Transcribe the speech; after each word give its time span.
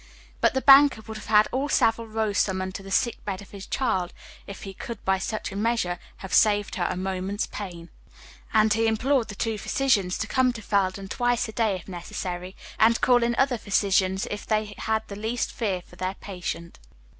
But 0.39 0.55
the 0.55 0.63
banker 0.63 1.01
would 1.05 1.17
have 1.17 1.27
had 1.27 1.47
all 1.51 1.69
Saville 1.69 2.07
Row 2.07 2.33
summoned 2.33 2.73
to 2.73 2.81
the 2.81 2.89
sick 2.89 3.23
bed 3.23 3.39
of 3.39 3.51
his 3.51 3.67
child, 3.67 4.13
if 4.47 4.63
he 4.63 4.73
could 4.73 5.05
by 5.05 5.19
such 5.19 5.51
a 5.51 5.55
measure 5.55 5.99
have 6.25 6.33
saved 6.33 6.73
her 6.73 6.87
a 6.89 6.97
moment's 6.97 7.45
pain; 7.45 7.91
and 8.51 8.73
he 8.73 8.87
implored 8.87 9.27
the 9.27 9.35
two 9.35 9.59
physicians 9.59 10.17
to 10.17 10.25
come 10.25 10.53
to 10.53 10.61
Felden 10.63 11.07
twice 11.07 11.47
a 11.47 11.51
day 11.51 11.75
if 11.75 11.87
necessary, 11.87 12.55
and 12.79 12.95
to 12.95 13.01
call 13.01 13.21
in 13.21 13.35
other 13.35 13.59
physicians 13.59 14.25
if 14.31 14.43
they 14.47 14.73
had 14.79 15.07
the 15.07 15.15
least 15.15 15.51
fear 15.51 15.83
for 15.83 15.97
their 15.97 16.15
patient. 16.15 16.79